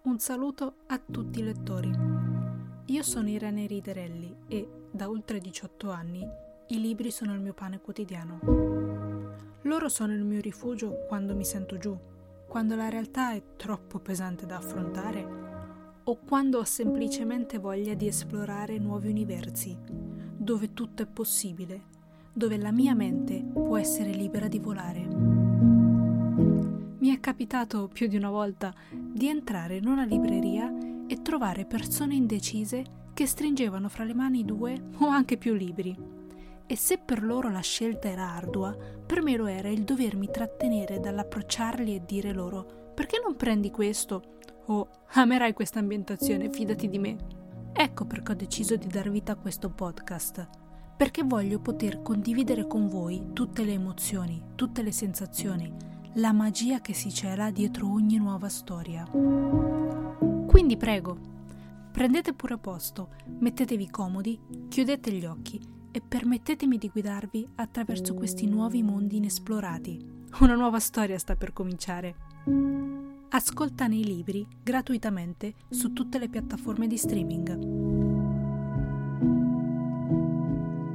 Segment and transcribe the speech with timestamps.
[0.00, 1.90] Un saluto a tutti i lettori.
[2.86, 6.26] Io sono Irene Riderelli e da oltre 18 anni
[6.68, 8.38] i libri sono il mio pane quotidiano.
[9.62, 11.98] Loro sono il mio rifugio quando mi sento giù,
[12.46, 15.26] quando la realtà è troppo pesante da affrontare
[16.04, 19.76] o quando ho semplicemente voglia di esplorare nuovi universi,
[20.36, 21.82] dove tutto è possibile,
[22.32, 25.97] dove la mia mente può essere libera di volare.
[27.18, 30.72] È capitato più di una volta di entrare in una libreria
[31.08, 35.98] e trovare persone indecise che stringevano fra le mani due o anche più libri.
[36.64, 38.72] E se per loro la scelta era ardua,
[39.04, 44.36] per me lo era il dovermi trattenere dall'approcciarli e dire loro perché non prendi questo?
[44.66, 47.16] O amerai questa ambientazione, fidati di me.
[47.72, 50.48] Ecco perché ho deciso di dar vita a questo podcast,
[50.96, 56.94] perché voglio poter condividere con voi tutte le emozioni, tutte le sensazioni, la magia che
[56.94, 59.06] si cela dietro ogni nuova storia.
[59.08, 61.16] Quindi prego,
[61.92, 68.82] prendete pure posto, mettetevi comodi, chiudete gli occhi e permettetemi di guidarvi attraverso questi nuovi
[68.82, 70.16] mondi inesplorati.
[70.40, 72.14] Una nuova storia sta per cominciare.
[73.30, 77.77] Ascolta nei libri gratuitamente su tutte le piattaforme di streaming.